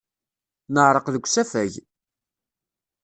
[0.73, 1.73] Neɛreq deg usafag.